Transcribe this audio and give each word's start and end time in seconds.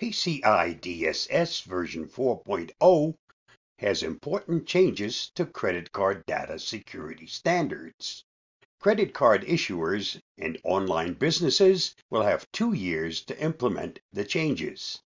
PCI 0.00 0.80
DSS 0.80 1.64
version 1.64 2.06
4.0 2.06 3.16
has 3.80 4.04
important 4.04 4.64
changes 4.64 5.28
to 5.34 5.44
credit 5.44 5.90
card 5.90 6.24
data 6.24 6.60
security 6.60 7.26
standards. 7.26 8.22
Credit 8.78 9.12
card 9.12 9.42
issuers 9.42 10.20
and 10.36 10.56
online 10.62 11.14
businesses 11.14 11.96
will 12.10 12.22
have 12.22 12.46
two 12.52 12.72
years 12.72 13.22
to 13.24 13.36
implement 13.42 13.98
the 14.12 14.24
changes. 14.24 15.00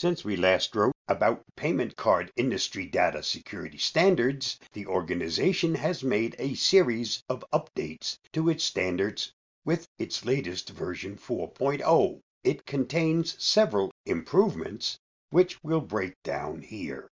Since 0.00 0.24
we 0.24 0.36
last 0.36 0.74
wrote 0.74 0.94
about 1.06 1.44
payment 1.54 1.96
card 1.96 2.32
industry 2.34 2.86
data 2.86 3.22
security 3.22 3.76
standards, 3.76 4.58
the 4.72 4.86
organization 4.86 5.74
has 5.74 6.02
made 6.02 6.34
a 6.38 6.54
series 6.54 7.22
of 7.28 7.44
updates 7.52 8.16
to 8.32 8.48
its 8.48 8.64
standards 8.64 9.34
with 9.66 9.86
its 9.98 10.24
latest 10.24 10.70
version 10.70 11.18
4.0. 11.18 12.22
It 12.42 12.64
contains 12.64 13.42
several 13.42 13.90
improvements, 14.06 14.98
which 15.28 15.62
we'll 15.62 15.82
break 15.82 16.14
down 16.22 16.62
here. 16.62 17.10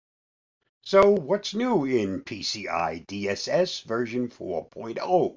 So 0.83 1.11
what's 1.11 1.55
new 1.55 1.85
in 1.85 2.23
PCI 2.23 3.07
DSS 3.07 3.85
version 3.85 4.29
4.0? 4.29 5.37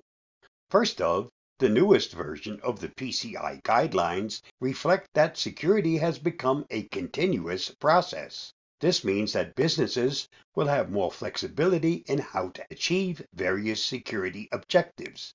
First 0.69 1.01
of, 1.01 1.29
the 1.59 1.69
newest 1.69 2.13
version 2.13 2.59
of 2.61 2.79
the 2.79 2.89
PCI 2.89 3.61
guidelines 3.61 4.41
reflect 4.59 5.09
that 5.13 5.37
security 5.37 5.97
has 5.97 6.17
become 6.17 6.65
a 6.69 6.83
continuous 6.83 7.69
process. 7.69 8.53
This 8.79 9.03
means 9.03 9.33
that 9.33 9.55
businesses 9.55 10.27
will 10.55 10.67
have 10.67 10.91
more 10.91 11.11
flexibility 11.11 12.03
in 12.07 12.19
how 12.19 12.49
to 12.49 12.65
achieve 12.71 13.25
various 13.33 13.83
security 13.83 14.49
objectives, 14.51 15.33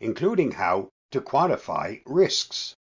including 0.00 0.50
how 0.50 0.90
to 1.12 1.20
quantify 1.20 2.02
risks. 2.06 2.76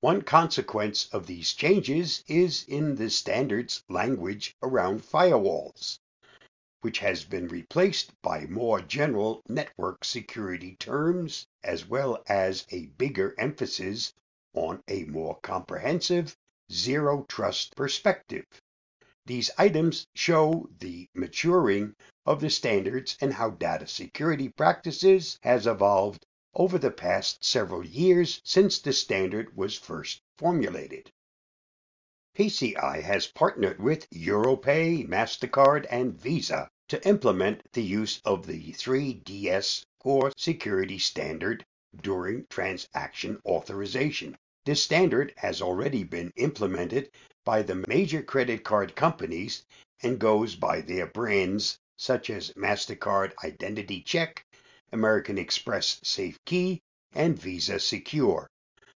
One 0.00 0.20
consequence 0.20 1.08
of 1.08 1.26
these 1.26 1.54
changes 1.54 2.22
is 2.26 2.64
in 2.68 2.96
the 2.96 3.08
standards 3.08 3.82
language 3.88 4.54
around 4.62 5.02
firewalls, 5.02 5.98
which 6.82 6.98
has 6.98 7.24
been 7.24 7.48
replaced 7.48 8.12
by 8.20 8.44
more 8.44 8.82
general 8.82 9.42
network 9.48 10.04
security 10.04 10.76
terms, 10.76 11.46
as 11.64 11.88
well 11.88 12.22
as 12.26 12.66
a 12.70 12.86
bigger 12.98 13.34
emphasis 13.38 14.12
on 14.52 14.82
a 14.86 15.04
more 15.04 15.38
comprehensive 15.40 16.36
zero 16.70 17.24
trust 17.28 17.74
perspective. 17.74 18.44
These 19.24 19.50
items 19.56 20.06
show 20.14 20.68
the 20.78 21.08
maturing 21.14 21.96
of 22.26 22.40
the 22.42 22.50
standards 22.50 23.16
and 23.20 23.32
how 23.32 23.50
data 23.50 23.86
security 23.86 24.50
practices 24.50 25.38
has 25.42 25.66
evolved 25.66 26.25
over 26.58 26.78
the 26.78 26.90
past 26.90 27.44
several 27.44 27.84
years 27.84 28.40
since 28.42 28.78
the 28.78 28.92
standard 28.92 29.54
was 29.54 29.76
first 29.76 30.22
formulated. 30.38 31.12
PCI 32.34 33.02
has 33.02 33.26
partnered 33.26 33.78
with 33.78 34.08
Europay, 34.10 35.06
MasterCard, 35.06 35.86
and 35.90 36.18
Visa 36.18 36.70
to 36.88 37.06
implement 37.06 37.60
the 37.72 37.82
use 37.82 38.22
of 38.24 38.46
the 38.46 38.72
3DS 38.72 39.84
core 40.02 40.32
security 40.34 40.98
standard 40.98 41.62
during 42.00 42.46
transaction 42.48 43.38
authorization. 43.44 44.34
This 44.64 44.82
standard 44.82 45.34
has 45.36 45.60
already 45.60 46.04
been 46.04 46.32
implemented 46.36 47.10
by 47.44 47.60
the 47.60 47.84
major 47.86 48.22
credit 48.22 48.64
card 48.64 48.96
companies 48.96 49.62
and 50.02 50.18
goes 50.18 50.56
by 50.56 50.80
their 50.80 51.06
brands 51.06 51.78
such 51.98 52.30
as 52.30 52.52
MasterCard 52.52 53.32
Identity 53.44 54.00
Check 54.00 54.45
American 54.92 55.38
Express 55.38 56.00
Safe 56.02 56.38
Key, 56.44 56.80
and 57.12 57.38
Visa 57.38 57.80
Secure. 57.80 58.48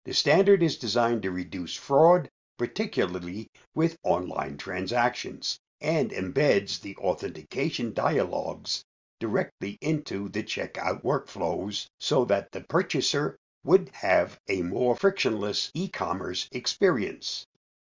The 0.05 0.13
standard 0.13 0.63
is 0.63 0.77
designed 0.77 1.23
to 1.23 1.31
reduce 1.31 1.75
fraud, 1.75 2.29
particularly 2.57 3.49
with 3.75 3.97
online 4.03 4.57
transactions, 4.57 5.59
and 5.81 6.11
embeds 6.11 6.79
the 6.81 6.95
authentication 6.97 7.93
dialogues 7.93 8.83
directly 9.19 9.77
into 9.81 10.29
the 10.29 10.43
checkout 10.43 11.03
workflows 11.03 11.87
so 11.99 12.25
that 12.25 12.51
the 12.51 12.61
purchaser 12.61 13.37
would 13.63 13.89
have 13.89 14.39
a 14.47 14.61
more 14.61 14.95
frictionless 14.95 15.71
e-commerce 15.73 16.47
experience. 16.51 17.45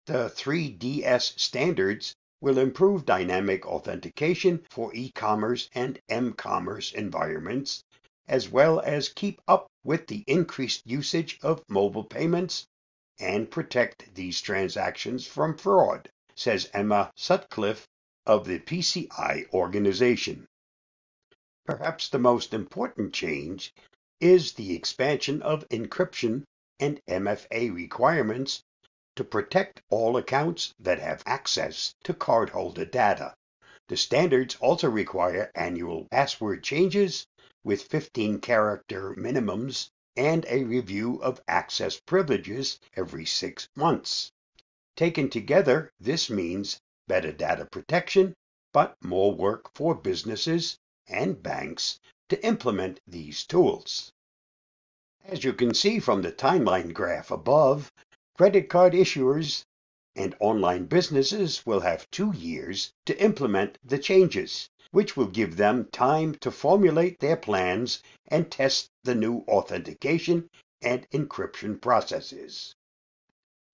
The 0.06 0.30
3DS 0.34 1.38
standards 1.38 2.14
will 2.42 2.58
improve 2.58 3.06
dynamic 3.06 3.64
authentication 3.64 4.60
for 4.69 4.92
e-commerce 4.94 5.70
and 5.75 6.00
m-commerce 6.08 6.92
environments, 6.92 7.84
as 8.26 8.48
well 8.48 8.80
as 8.80 9.08
keep 9.08 9.41
up 9.47 9.70
with 9.84 10.08
the 10.08 10.25
increased 10.26 10.84
usage 10.84 11.38
of 11.41 11.62
mobile 11.69 12.03
payments 12.03 12.66
and 13.20 13.48
protect 13.48 14.12
these 14.16 14.41
transactions 14.41 15.25
from 15.25 15.56
fraud, 15.56 16.10
says 16.34 16.69
Emma 16.75 17.12
Sutcliffe 17.16 17.86
of 18.26 18.44
the 18.44 18.59
PCI 18.59 19.48
organization. 19.53 20.44
Perhaps 21.64 22.09
the 22.09 22.19
most 22.19 22.53
important 22.53 23.14
change 23.14 23.72
is 24.20 24.54
the 24.54 24.74
expansion 24.74 25.41
of 25.42 25.69
encryption 25.69 26.42
and 26.80 27.00
MFA 27.09 27.72
requirements 27.72 28.64
to 29.16 29.24
protect 29.24 29.82
all 29.90 30.16
accounts 30.16 30.74
that 30.78 30.98
have 30.98 31.22
access 31.26 31.94
to 32.02 32.14
cardholder 32.14 32.90
data. 32.90 33.34
The 33.88 33.96
standards 33.96 34.56
also 34.60 34.88
require 34.88 35.50
annual 35.54 36.06
password 36.10 36.64
changes 36.64 37.26
with 37.64 37.82
15 37.82 38.40
character 38.40 39.14
minimums 39.16 39.90
and 40.16 40.46
a 40.48 40.64
review 40.64 41.16
of 41.22 41.40
access 41.46 42.00
privileges 42.00 42.78
every 42.96 43.26
six 43.26 43.68
months. 43.76 44.32
Taken 44.96 45.30
together, 45.30 45.90
this 45.98 46.28
means 46.28 46.80
better 47.08 47.32
data 47.32 47.66
protection, 47.66 48.34
but 48.72 48.96
more 49.02 49.34
work 49.34 49.74
for 49.74 49.94
businesses 49.94 50.78
and 51.06 51.42
banks 51.42 51.98
to 52.28 52.44
implement 52.44 53.00
these 53.06 53.44
tools. 53.44 54.12
As 55.24 55.44
you 55.44 55.52
can 55.52 55.74
see 55.74 55.98
from 55.98 56.22
the 56.22 56.32
timeline 56.32 56.92
graph 56.92 57.30
above, 57.30 57.92
Credit 58.38 58.66
card 58.69 58.94
issuers 58.94 59.62
and 60.16 60.34
online 60.41 60.87
businesses 60.87 61.66
will 61.66 61.81
have 61.81 62.10
two 62.10 62.32
years 62.32 62.93
to 63.04 63.16
implement 63.22 63.76
the 63.84 63.98
changes, 63.98 64.70
which 64.91 65.16
will 65.16 65.26
give 65.26 65.56
them 65.56 65.84
time 65.93 66.34
to 66.37 66.50
formulate 66.50 67.21
their 67.21 67.37
plans 67.37 68.03
and 68.28 68.50
test 68.50 68.91
the 69.04 69.15
new 69.15 69.44
authentication 69.48 70.48
and 70.81 71.09
encryption 71.10 71.78
processes. 71.78 72.75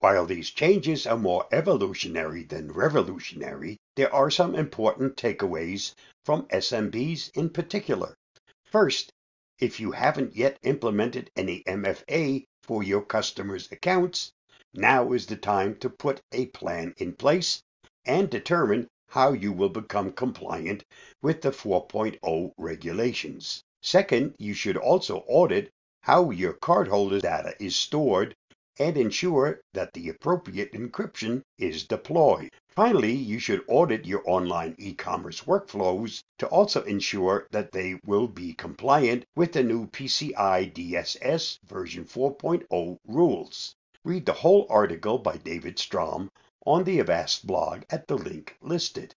While 0.00 0.26
these 0.26 0.50
changes 0.50 1.06
are 1.06 1.16
more 1.16 1.46
evolutionary 1.52 2.42
than 2.42 2.72
revolutionary, 2.72 3.78
there 3.94 4.12
are 4.12 4.30
some 4.30 4.56
important 4.56 5.16
takeaways 5.16 5.94
from 6.24 6.48
SMBs 6.48 7.30
in 7.34 7.50
particular. 7.50 8.16
First, 8.64 9.12
if 9.60 9.78
you 9.78 9.92
haven't 9.92 10.34
yet 10.36 10.58
implemented 10.62 11.30
any 11.36 11.62
MFA 11.62 12.44
for 12.62 12.82
your 12.82 13.02
customers' 13.02 13.70
accounts, 13.72 14.32
now 14.78 15.12
is 15.12 15.26
the 15.26 15.36
time 15.36 15.76
to 15.76 15.90
put 15.90 16.22
a 16.30 16.46
plan 16.46 16.94
in 16.98 17.12
place 17.12 17.62
and 18.06 18.30
determine 18.30 18.88
how 19.08 19.32
you 19.32 19.52
will 19.52 19.68
become 19.68 20.12
compliant 20.12 20.84
with 21.20 21.42
the 21.42 21.50
4.0 21.50 22.52
regulations. 22.56 23.64
Second, 23.82 24.34
you 24.38 24.54
should 24.54 24.76
also 24.76 25.24
audit 25.26 25.72
how 26.02 26.30
your 26.30 26.52
cardholder 26.52 27.20
data 27.20 27.54
is 27.58 27.74
stored 27.74 28.36
and 28.78 28.96
ensure 28.96 29.60
that 29.74 29.92
the 29.92 30.08
appropriate 30.08 30.72
encryption 30.72 31.42
is 31.58 31.84
deployed. 31.84 32.50
Finally, 32.68 33.12
you 33.12 33.40
should 33.40 33.64
audit 33.66 34.06
your 34.06 34.22
online 34.24 34.76
e-commerce 34.78 35.40
workflows 35.42 36.22
to 36.38 36.46
also 36.46 36.84
ensure 36.84 37.48
that 37.50 37.72
they 37.72 37.98
will 38.06 38.28
be 38.28 38.54
compliant 38.54 39.24
with 39.34 39.52
the 39.52 39.64
new 39.64 39.88
PCI 39.88 40.72
DSS 40.72 41.58
version 41.66 42.04
4.0 42.04 42.98
rules. 43.08 43.74
Read 44.08 44.24
the 44.24 44.32
whole 44.32 44.66
article 44.70 45.18
by 45.18 45.36
David 45.36 45.78
Strom 45.78 46.30
on 46.64 46.84
the 46.84 46.98
Avast 46.98 47.46
blog 47.46 47.82
at 47.90 48.08
the 48.08 48.16
link 48.16 48.56
listed. 48.62 49.14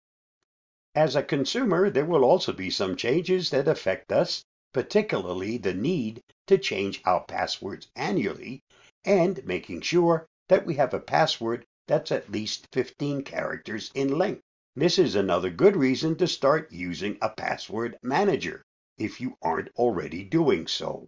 As 0.93 1.15
a 1.15 1.23
consumer, 1.23 1.89
there 1.89 2.03
will 2.03 2.25
also 2.25 2.51
be 2.51 2.69
some 2.69 2.97
changes 2.97 3.51
that 3.51 3.69
affect 3.69 4.11
us, 4.11 4.43
particularly 4.73 5.57
the 5.57 5.73
need 5.73 6.21
to 6.47 6.57
change 6.57 7.01
our 7.05 7.23
passwords 7.23 7.87
annually 7.95 8.63
and 9.05 9.45
making 9.45 9.79
sure 9.79 10.27
that 10.49 10.65
we 10.65 10.73
have 10.73 10.93
a 10.93 10.99
password 10.99 11.65
that's 11.87 12.11
at 12.11 12.29
least 12.29 12.67
15 12.73 13.23
characters 13.23 13.91
in 13.95 14.17
length. 14.17 14.41
This 14.75 14.99
is 14.99 15.15
another 15.15 15.49
good 15.49 15.77
reason 15.77 16.17
to 16.17 16.27
start 16.27 16.69
using 16.69 17.17
a 17.21 17.29
password 17.29 17.97
manager 18.03 18.65
if 18.97 19.21
you 19.21 19.37
aren't 19.41 19.71
already 19.77 20.25
doing 20.25 20.67
so. 20.67 21.07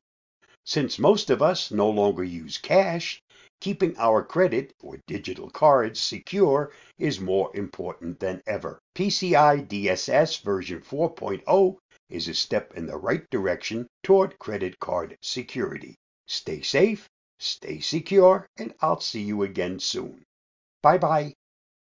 Since 0.65 0.97
most 0.97 1.29
of 1.29 1.41
us 1.41 1.69
no 1.69 1.89
longer 1.89 2.23
use 2.23 2.57
cash, 2.57 3.21
keeping 3.63 3.95
our 3.97 4.21
credit 4.21 4.73
or 4.81 4.99
digital 5.07 5.49
cards 5.49 5.97
secure 5.97 6.69
is 6.99 7.21
more 7.21 7.49
important 7.55 8.19
than 8.19 8.41
ever. 8.45 8.77
PCI 8.93 9.65
DSS 9.65 10.41
version 10.43 10.81
4.0 10.81 11.77
is 12.09 12.27
a 12.27 12.33
step 12.33 12.73
in 12.75 12.85
the 12.85 12.97
right 12.97 13.23
direction 13.29 13.87
toward 14.03 14.37
credit 14.37 14.77
card 14.81 15.17
security. 15.21 15.95
Stay 16.27 16.61
safe, 16.61 17.07
stay 17.39 17.79
secure, 17.79 18.45
and 18.57 18.73
I'll 18.81 18.99
see 18.99 19.21
you 19.21 19.43
again 19.43 19.79
soon. 19.79 20.25
Bye 20.81 20.97
bye. 20.97 21.33